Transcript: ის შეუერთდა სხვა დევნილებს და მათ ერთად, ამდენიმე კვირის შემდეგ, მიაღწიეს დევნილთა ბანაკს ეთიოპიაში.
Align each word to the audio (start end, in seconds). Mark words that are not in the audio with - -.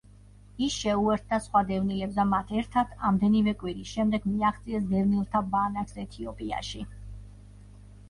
ის 0.67 0.77
შეუერთდა 0.83 1.37
სხვა 1.47 1.61
დევნილებს 1.67 2.17
და 2.21 2.25
მათ 2.31 2.55
ერთად, 2.63 2.97
ამდენიმე 3.11 3.55
კვირის 3.61 3.93
შემდეგ, 3.93 4.27
მიაღწიეს 4.33 4.91
დევნილთა 4.97 5.47
ბანაკს 5.55 6.05
ეთიოპიაში. 6.09 6.87